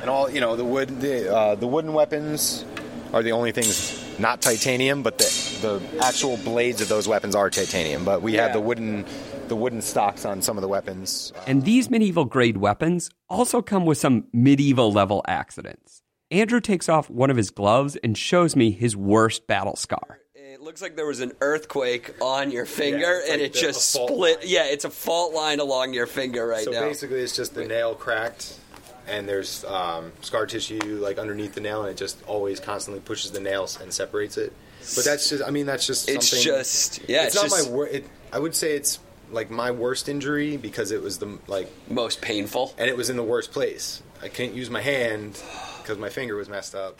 [0.00, 2.64] and all you know, the wood, the uh, the wooden weapons
[3.12, 7.50] are the only things not titanium, but the the actual blades of those weapons are
[7.50, 8.04] titanium.
[8.04, 9.04] But we have the wooden
[9.48, 11.32] the wooden stocks on some of the weapons.
[11.46, 16.02] And these medieval grade weapons also come with some medieval level accidents.
[16.30, 20.17] Andrew takes off one of his gloves and shows me his worst battle scar.
[20.58, 23.60] It looks like there was an earthquake on your finger, it's and like it the-
[23.60, 24.44] just a fault split.
[24.44, 26.80] Yeah, it's a fault line along your finger right so now.
[26.80, 28.58] basically, it's just the nail cracked,
[29.06, 33.30] and there's um, scar tissue like underneath the nail, and it just always constantly pushes
[33.30, 34.52] the nails and separates it.
[34.96, 36.44] But that's just, I mean, that's just It's something.
[36.44, 37.72] just- yeah, it's, it's not just- my.
[37.76, 38.98] Wor- it, I would say it's
[39.30, 42.74] like my worst injury because it was the like, Most painful.
[42.76, 44.02] and it was in the worst place.
[44.22, 45.40] I couldn't use my hand
[45.82, 46.98] because my finger was messed up.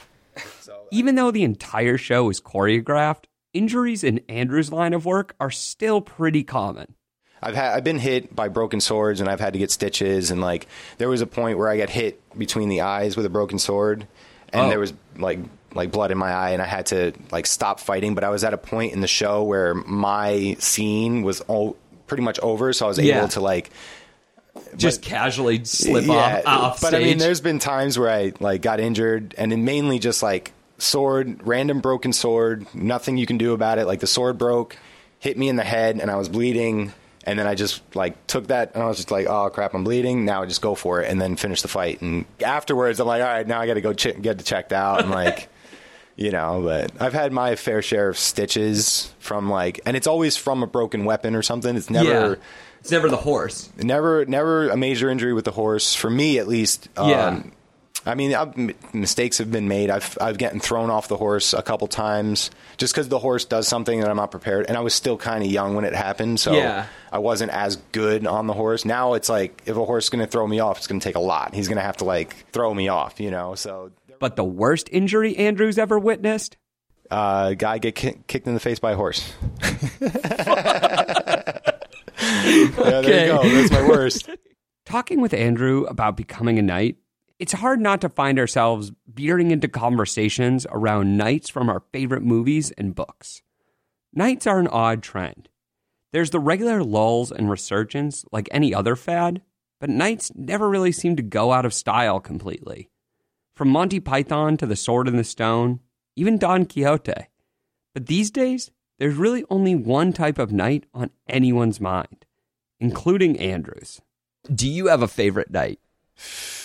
[0.61, 3.25] So Even though the entire show is choreographed,
[3.59, 6.95] injuries in Andrew's line of work are still pretty common.
[7.43, 10.41] I've had I've been hit by broken swords and I've had to get stitches and
[10.41, 10.67] like
[10.99, 14.07] there was a point where I got hit between the eyes with a broken sword
[14.53, 14.69] and Oh.
[14.69, 15.39] there was like
[15.75, 18.43] like blood in my eye and I had to like stop fighting but I was
[18.43, 21.77] at a point in the show where my scene was all
[22.09, 23.19] pretty much over so I was Yeah.
[23.19, 23.71] able to like
[24.77, 26.95] Just casually slip yeah, off, off but.
[26.95, 30.53] I mean there's been times where I like got injured and then mainly just like
[30.79, 33.87] sword random broken sword nothing you can do about it.
[33.87, 34.77] Like the sword broke
[35.19, 36.93] hit me in the head and I was bleeding.
[37.25, 39.85] And then I just like took that and I was just like oh crap I'm
[39.85, 40.25] bleeding.
[40.25, 42.01] Now I just go for it and then finish the fight.
[42.01, 44.73] And afterwards I'm like all right now I got to go ch- get it checked
[44.73, 45.01] out.
[45.03, 45.49] And like
[46.17, 50.37] you know but I've had my fair share of stitches from like and it's always
[50.37, 51.77] from a broken weapon or something.
[51.77, 52.35] It's never yeah.
[52.81, 53.71] It's never the horse.
[53.77, 55.95] never never a major injury with the horse.
[55.95, 57.43] For me at least um, Yeah.
[58.09, 59.91] I mean, I've, mistakes have been made.
[59.91, 63.69] I've I've gotten thrown off the horse a couple times just because the horse does
[63.69, 64.67] something that I'm not prepared.
[64.67, 66.87] And I was still kind of young when it happened, so Yeah.
[67.13, 68.85] I wasn't as good on the horse.
[68.85, 71.05] Now it's like if a horse is going to throw me off, it's going to
[71.05, 71.55] take a lot.
[71.55, 73.55] He's going to have to like throw me off, you know.
[73.55, 76.57] So But the worst injury Andrew's ever witnessed?
[77.11, 79.33] uh, guy get ki- kicked in the face by a horse.
[82.21, 83.43] Yeah, there you go.
[83.49, 84.29] That's my worst.
[84.85, 86.97] Talking with Andrew about becoming a knight,
[87.39, 92.73] it's hard not to find ourselves veering into conversations around knights from our favorite movies
[92.73, 93.43] and books.
[94.13, 95.49] Knights are an odd trend.
[96.13, 99.43] There's the regular lulls and resurgence like any other fad,
[99.79, 102.91] but knights never really seem to go out of style completely.
[103.55, 105.81] From Monty Python to The Sword in the Stone,
[106.17, 107.29] even Don Quixote.
[107.95, 112.25] But these days, there's really only one type of knight on anyone's mind,
[112.81, 114.01] including Andrew's.
[114.53, 115.79] Do you have a favorite knight?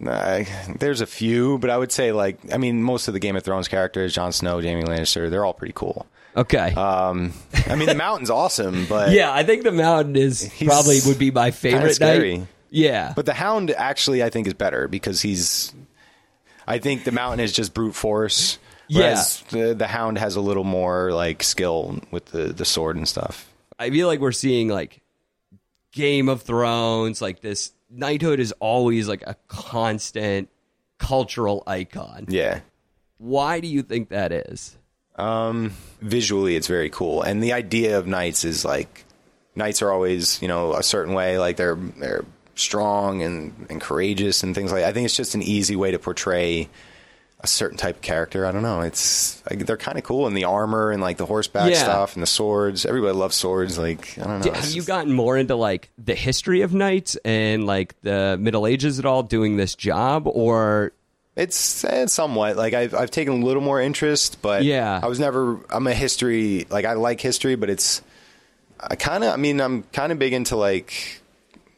[0.00, 3.42] There's a few, but I would say like I mean most of the Game of
[3.42, 6.06] Thrones characters, Jon Snow, Jaime Lannister, they're all pretty cool.
[6.36, 6.72] Okay.
[6.74, 7.32] Um,
[7.66, 11.30] I mean the Mountain's awesome, but yeah, I think the Mountain is probably would be
[11.30, 12.38] my favorite scary.
[12.38, 12.46] knight.
[12.70, 13.12] Yeah.
[13.16, 15.74] but the Hound actually I think is better because he's.
[16.66, 18.58] I think the Mountain is just brute force,
[18.88, 23.08] whereas the, the Hound has a little more like skill with the the sword and
[23.08, 23.52] stuff.
[23.76, 25.00] I feel like we're seeing like
[25.92, 30.48] Game of Thrones, like this knighthood is always like a constant
[30.98, 32.26] cultural icon.
[32.28, 32.60] Yeah.
[33.18, 34.76] Why do you think that is?
[35.16, 39.04] Um, visually, it's very cool, and the idea of knights is like
[39.54, 42.24] knights are always you know a certain way, like they're they're
[42.54, 44.82] strong and, and courageous and things like.
[44.82, 44.88] That.
[44.88, 46.68] I think it's just an easy way to portray
[47.42, 48.44] a certain type of character.
[48.44, 48.80] I don't know.
[48.82, 51.78] It's like, they're kind of cool, and the armor and like the horseback Yeah.
[51.82, 52.84] stuff and the swords.
[52.84, 53.78] Everybody loves swords.
[53.78, 54.50] Like I don't know.
[54.52, 58.66] It's have you gotten more into like the history of knights and like the Middle
[58.66, 60.92] Ages at all doing this job or
[61.36, 65.00] It's eh, somewhat like I've I've taken a little more interest, but Yeah.
[65.02, 65.60] I was never.
[65.70, 68.02] I'm a history like I like history, but it's
[68.78, 69.32] I kind of.
[69.32, 71.22] I mean, I'm kind of big into like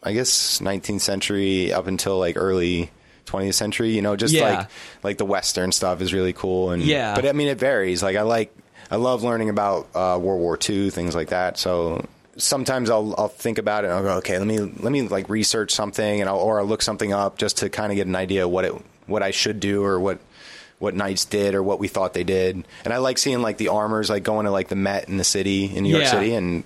[0.03, 2.91] I guess 19th century up until like early
[3.27, 3.91] 20th century.
[3.91, 4.59] You know, just Yeah.
[4.59, 4.69] like
[5.03, 7.15] like the Western stuff is really cool, and Yeah.
[7.15, 8.03] But I mean, it varies.
[8.03, 8.55] Like I like
[8.91, 11.59] I love learning about uh, World War II things like that.
[11.59, 12.05] So.
[12.39, 15.29] Sometimes I'll I'll think about it and I'll go okay let me let me like
[15.29, 18.17] research something and I'll, or I'll look something up just to kind of get an
[18.17, 18.73] idea of what it
[19.07, 20.19] what I should do or what
[20.79, 22.65] what knights did or what we thought they did.
[22.87, 25.25] And I like seeing like the armors like going to like the Met in the
[25.25, 26.65] city in New York City and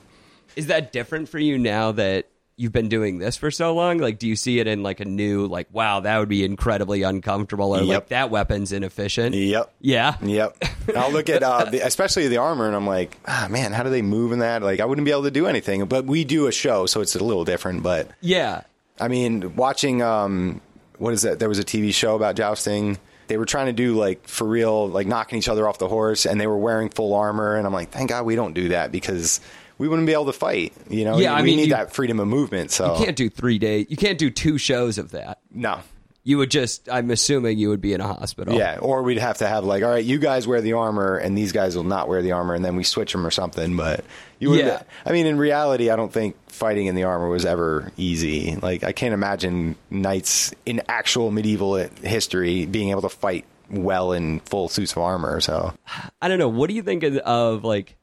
[0.54, 3.98] is that different for you now that you've been doing this for so long?
[3.98, 7.02] Like do you see it in like a new like wow, that would be incredibly
[7.02, 9.34] uncomfortable or like that weapon's inefficient?
[9.34, 9.72] yep.
[9.80, 10.16] Yeah.
[10.22, 10.56] Yep.
[10.96, 13.90] I'll look at uh, the, especially the armor and I'm like, ah man, how do
[13.90, 14.62] they move in that?
[14.62, 15.84] Like I wouldn't be able to do anything.
[15.86, 18.62] But we do a show, so it's a little different, but Yeah.
[18.98, 20.62] I mean, watching um,
[20.98, 21.38] what is that?
[21.38, 22.98] There was a TV show about jousting.
[23.28, 26.24] They were trying to do like for real, like knocking each other off the horse,
[26.24, 27.56] and they were wearing full armor.
[27.56, 29.40] And I'm like, thank God we don't do that because
[29.78, 30.72] we wouldn't be able to fight.
[30.88, 32.70] You know, Yeah, we I mean, need you- that freedom of movement.
[32.70, 33.86] So You can't do 3 days.
[33.88, 35.38] You can't do two shows of that.
[35.52, 35.80] no,
[36.24, 38.54] You would just I'm assuming you would be in a hospital.
[38.54, 41.36] yeah, or we'd have to have like, all right, you guys wear the armor, and
[41.38, 43.76] these guys will not wear the armor, and then we switch them or something.
[43.76, 44.04] But
[44.40, 44.82] you would, Yeah.
[45.04, 48.56] I mean, in reality, I don't think fighting in the armor was ever easy.
[48.60, 54.40] Like, I can't imagine knights in actual medieval history being able to fight well in
[54.40, 55.40] full suits of armor.
[55.40, 55.74] So
[56.20, 56.48] I don't know.
[56.48, 57.94] What do you think of, of like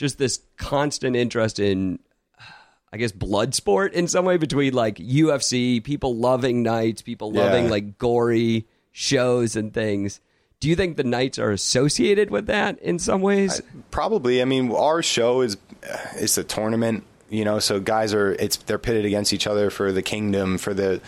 [0.00, 1.98] just this constant interest in
[2.92, 7.66] I guess blood sport in some way between like UFC, people loving knights, people loving
[7.66, 7.70] Yeah.
[7.70, 10.20] like gory shows and things.
[10.58, 13.62] Do you think the knights are associated with that in some ways?
[13.90, 14.42] Probably.
[14.42, 15.56] I mean, our show is
[16.16, 17.60] it's a tournament, you know.
[17.60, 21.00] So guys are it's they're pitted against each other for the kingdom, for the,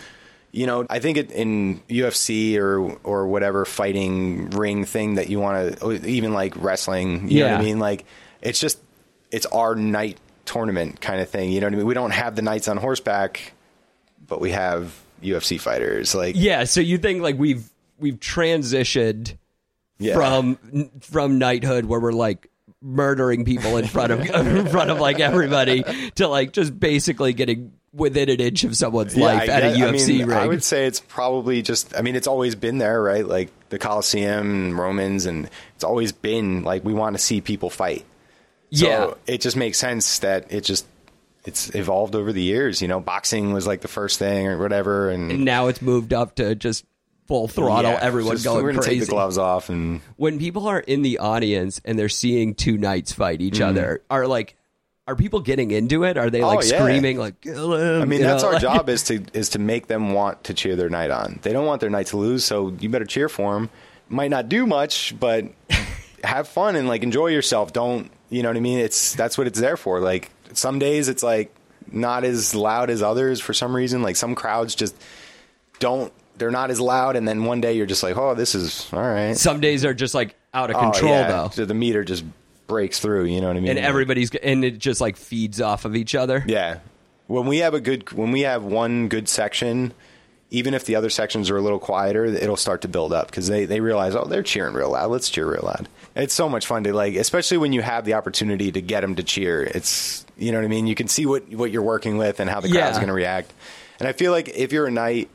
[0.51, 0.85] you know.
[0.89, 6.07] I think it, in UFC or or whatever fighting ring thing that you want to,
[6.07, 7.29] even like wrestling.
[7.29, 7.59] You know what Yeah.
[7.59, 7.79] I mean?
[7.79, 8.05] Like
[8.43, 8.79] it's just
[9.31, 11.51] it's our knight tournament kind of thing.
[11.51, 11.85] You know what I mean?
[11.87, 13.53] We don't have the knights on horseback,
[14.27, 16.13] but we have UFC fighters.
[16.13, 17.67] Like yeah, so you think like we've
[17.99, 19.35] we've transitioned
[19.99, 20.15] Yeah.
[20.15, 22.47] from from knighthood where we're like
[22.81, 25.83] murdering people in front of in front of like everybody
[26.15, 29.81] to like just basically getting within an inch of someone's life I at a guess-
[29.87, 30.37] I UFC mean, ring.
[30.37, 31.95] I would say it's probably just.
[31.95, 33.25] I mean, it's always been there, right?
[33.25, 37.69] Like the Colosseum, and Romans, and it's always been like we want to see people
[37.69, 38.03] fight.
[38.73, 39.13] So yeah.
[39.33, 40.85] it just makes sense that it just
[41.45, 42.81] it's evolved over the years.
[42.81, 46.13] You know, boxing was like the first thing or whatever, and, And now it's moved
[46.13, 46.85] up to just
[47.27, 48.99] full throttle, yeah, everyone just- going We're gonna crazy.
[49.01, 52.77] take the gloves off, and When people are in the audience and they're seeing two
[52.77, 54.55] knights fight each other, are like,
[55.07, 56.17] are people getting into it?
[56.17, 56.73] Are they like Mm-hmm.
[56.73, 56.83] Oh, yeah.
[56.83, 58.01] screaming like, "Kill him"?
[58.01, 60.45] I mean, you that's know, our like- job is to is to make them want
[60.45, 61.39] to cheer their knight on.
[61.41, 63.69] They don't want their knight to lose, so you better cheer for them.
[64.09, 65.45] Might not do much, but
[66.23, 67.73] have fun and like enjoy yourself.
[67.73, 68.79] Don't you know what I mean?
[68.79, 69.99] It's that's what it's there for.
[69.99, 71.53] Like some days it's like
[71.91, 74.01] not as loud as others for some reason.
[74.01, 74.95] Like some crowds just
[75.79, 76.11] don't.
[76.37, 79.01] They're not as loud, and then one day you're just like, oh, this is all
[79.01, 79.37] right.
[79.37, 81.27] Some days are just like out of Oh, control yeah.
[81.27, 81.49] though.
[81.49, 82.25] So the meter just
[82.65, 83.25] breaks through.
[83.25, 83.69] You know what I mean?
[83.69, 86.43] and everybody's and it just like feeds off of each other.
[86.47, 86.79] Yeah.
[87.27, 89.93] When we have a good when we have one good section,
[90.53, 93.47] even if the other sections are a little quieter, it'll start to build up because
[93.47, 95.09] they, they realize, oh, they're cheering real loud.
[95.09, 95.89] Let's cheer real loud.
[96.15, 99.15] It's so much fun to like, especially when you have the opportunity to get them
[99.15, 99.63] to cheer.
[99.63, 100.85] It's you know what I mean.
[100.87, 102.93] You can see what what you're working with and how the crowd's Yeah.
[102.93, 103.51] going to react.
[103.99, 105.29] And I feel like if you're a knight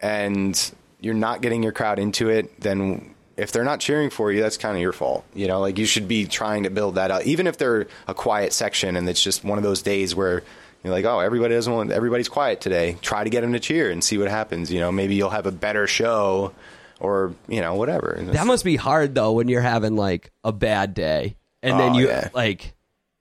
[0.00, 4.40] and you're not getting your crowd into it, then if they're not cheering for you,
[4.42, 5.24] that's kind of your fault.
[5.34, 8.14] You know, like you should be trying to build that up, even if they're a
[8.14, 10.42] quiet section and it's just one of those days where
[10.84, 12.96] you're like, oh, everybody doesn't want, everybody's quiet today.
[13.02, 14.70] Try to get them to cheer and see what happens.
[14.72, 16.52] You know, maybe you'll have a better show,
[17.00, 18.16] or you know, whatever.
[18.20, 21.98] That must be hard though when you're having like a bad day and then Oh,
[21.98, 22.28] you yeah.
[22.34, 22.74] like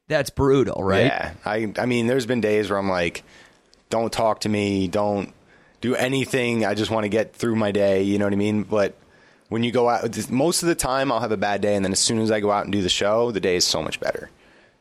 [0.08, 1.06] that's brutal, right?
[1.06, 3.24] Yeah, I I mean, there's been days where I'm like,
[3.90, 5.34] don't talk to me, don't
[5.82, 6.66] do anything.
[6.66, 8.04] I just want to get through my day.
[8.04, 8.64] You know what I mean?
[8.64, 8.96] But
[9.50, 11.92] when you go out, most of the time I'll have a bad day, and then
[11.92, 14.00] as soon as I go out and do the show, the day is so much
[14.00, 14.30] better.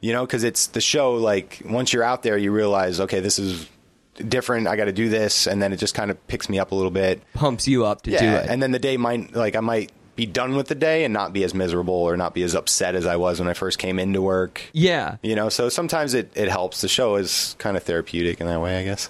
[0.01, 1.15] You know, because it's the show.
[1.15, 3.69] Like once you're out there, you realize, okay, this is
[4.17, 4.67] different.
[4.67, 6.75] I got to do this, and then it just kind of picks me up a
[6.75, 7.23] little bit.
[7.35, 8.51] Pumps you up to Yeah, do it.
[8.51, 11.33] and then the day might like I might be done with the day and not
[11.33, 13.99] be as miserable or not be as upset as I was when I first came
[13.99, 14.61] into work.
[14.73, 15.17] yeah.
[15.23, 16.81] You know, so sometimes it, it helps.
[16.83, 19.09] The show is kind of therapeutic in that way, I guess.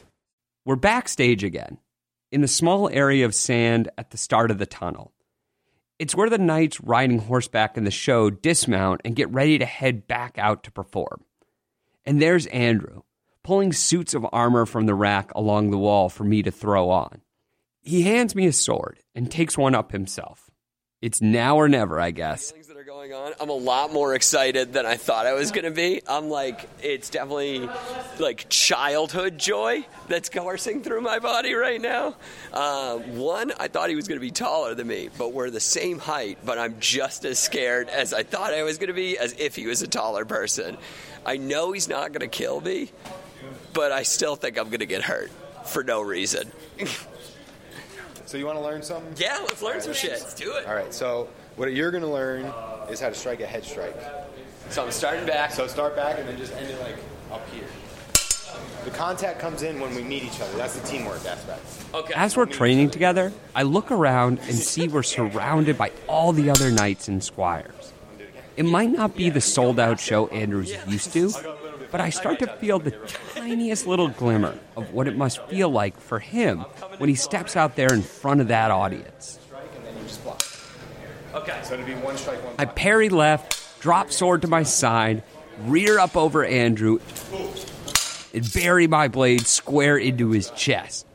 [0.64, 1.78] We're backstage again,
[2.30, 5.12] in the small area of sand at the start of the tunnel.
[6.00, 10.08] It's where the knights riding horseback in the show dismount and get ready to head
[10.08, 11.24] back out to perform.
[12.06, 13.02] And there's Andrew,
[13.44, 17.20] pulling suits of armor from the rack along the wall for me to throw on.
[17.82, 20.50] He hands me a sword and takes one up himself.
[21.02, 22.54] It's now or never, I guess.
[23.00, 23.38] Things that are going on.
[23.40, 26.02] I'm a lot more excited than I thought I was going to be.
[26.06, 27.68] I'm like, it's definitely
[28.18, 32.16] like childhood joy that's coursing through my body right now.
[32.52, 35.60] Uh, one, I thought he was going to be taller than me, but we're the
[35.60, 39.18] same height, but I'm just as scared as I thought I was going to be
[39.18, 40.76] as if he was a taller person.
[41.24, 42.90] I know he's not going to kill me,
[43.72, 45.30] but I still think I'm going to get hurt
[45.66, 46.50] for no reason.
[48.26, 49.12] So you want to learn something?
[49.16, 50.12] yeah, let's learn some shit.
[50.12, 50.64] Let's do it.
[50.64, 50.94] All right.
[50.94, 51.28] So
[51.60, 52.46] what you're going to learn
[52.88, 53.94] is how to strike a head strike.
[54.70, 55.52] So I'm starting back.
[55.52, 56.96] So start back and then just end it like
[57.30, 57.66] up here.
[58.86, 60.56] The contact comes in when we meet each other.
[60.56, 61.60] That's the teamwork aspect.
[61.92, 62.14] Okay.
[62.16, 66.70] As we're training together, I look around and see we're surrounded by all the other
[66.70, 67.92] knights and squires.
[68.56, 71.30] It might not be the sold out show Andrew's used to,
[71.90, 72.92] but I start to feel the
[73.34, 76.60] tiniest little glimmer of what it must feel like for him
[76.96, 79.38] when he steps out there in front of that audience.
[79.76, 80.42] And then you just block.
[81.34, 81.60] Okay.
[81.62, 85.22] So it'll be one strike, one I parry left, drop sword to my side,
[85.64, 86.98] rear up over Andrew,
[88.32, 91.06] and bury my blade square into his chest.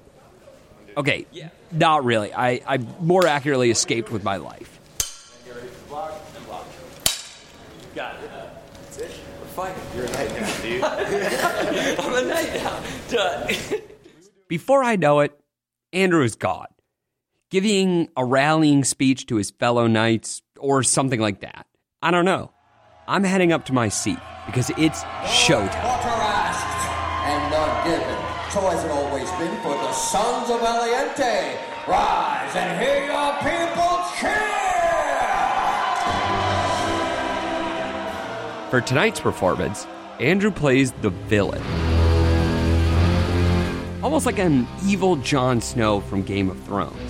[0.98, 1.26] Okay,
[1.72, 2.34] not really.
[2.34, 4.80] I, I more accurately escaped with my life.
[7.94, 8.30] Got it.
[8.30, 9.12] That's it.
[9.40, 9.82] We're fighting.
[9.96, 12.00] You're a knight now, dude.
[12.00, 12.84] I'm a knight now.
[13.10, 13.82] Done.
[14.50, 15.40] Before I know it,
[15.94, 16.68] Andrew is gone,
[17.50, 21.68] giving a rallying speech to his fellow knights or something like that.
[22.02, 22.52] I don't know.
[23.08, 25.70] I'm heading up to my seat because it's showtime.
[25.74, 26.66] Asked,
[27.28, 30.66] and So has it always been for the sons of.
[31.88, 34.42] Rise and hear your people cheer!
[38.72, 39.86] For tonight's performance,
[40.20, 41.62] Andrew plays the villain.
[44.04, 47.05] Almost like an evil Jon Snow from Game of Thrones.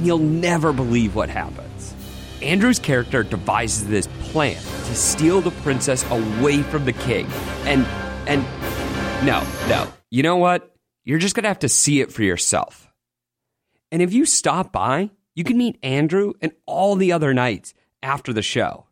[0.00, 1.94] And you'll never believe what happens.
[2.40, 7.26] Andrew's character devises this plan to steal the princess away from the king.
[7.64, 7.84] And,
[8.26, 8.42] and,
[9.26, 9.92] no, no.
[10.10, 10.74] You know what?
[11.04, 12.90] You're just gonna have to see it for yourself.
[13.92, 18.32] And if you stop by, you can meet Andrew and all the other knights after
[18.32, 18.86] the show.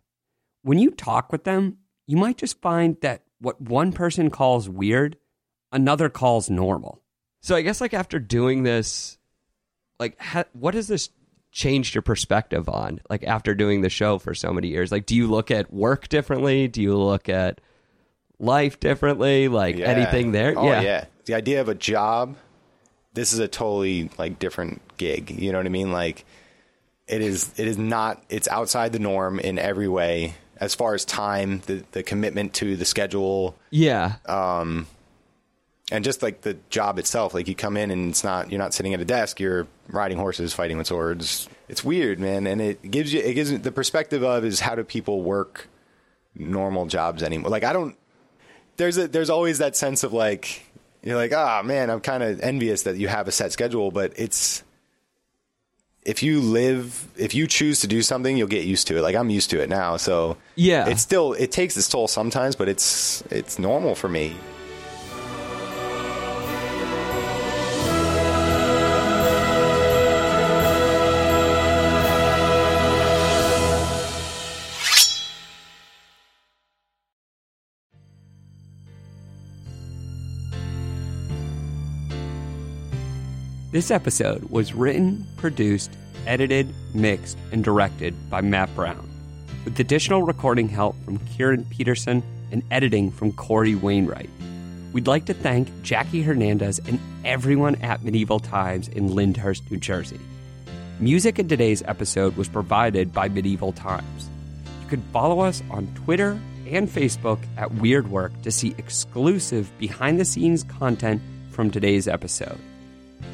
[0.61, 5.17] When you talk with them, you might just find that what one person calls weird,
[5.73, 7.01] another calls normal.
[7.41, 9.18] So I guess like after doing this,
[9.99, 11.11] like ha- what has this
[11.51, 13.01] changed your perspective on?
[13.11, 16.09] Like after doing the show for so many years, like do you look at work
[16.09, 16.69] differently?
[16.69, 17.61] Do you look at
[18.39, 19.49] life differently?
[19.49, 19.87] Like Yeah.
[19.87, 20.55] anything there?
[20.57, 21.05] Oh, yeah.
[21.25, 22.37] The idea of a job,
[23.15, 25.31] this is a totally like different gig.
[25.31, 25.93] You know what I mean?
[25.93, 26.25] Like
[27.07, 31.05] it is it is not it's outside the norm in every way as far as
[31.05, 34.17] time, the the commitment to the schedule Yeah.
[34.27, 34.87] Um,
[35.91, 37.33] and just like the job itself.
[37.35, 40.19] Like you come in and it's not you're not sitting at a desk, you're riding
[40.19, 41.49] horses, fighting with swords.
[41.69, 44.85] It's weird, man, and it gives you it gives the perspective of is how do
[44.85, 45.69] people work
[46.35, 47.51] normal jobs anymore?
[47.51, 47.97] Like I don't
[48.77, 50.65] there's a there's always that sense of like
[51.03, 54.13] you're like, ah man, I'm kind of envious that you have a set schedule, but
[54.17, 54.63] it's
[56.05, 59.03] if you live if you choose to do something, you'll get used to it.
[59.03, 60.89] Like I'm used to it now, so Yeah.
[60.89, 64.37] it's still it takes its toll sometimes, but it's it's normal for me.
[83.71, 85.91] This episode was written, produced,
[86.27, 89.07] edited, mixed, and directed by Matt Brown,
[89.67, 94.31] with additional recording help from Kieran Peterson and editing from Corey Wainwright.
[94.95, 100.21] We'd like to thank Jackie Hernandez and everyone at Medieval Times in Lyndhurst, New Jersey.
[100.99, 104.31] Music in today's episode was provided by Medieval Times.
[104.85, 110.19] You can follow us on Twitter and Facebook at Weird Work to see exclusive behind
[110.19, 112.59] the scenes content from today's episode.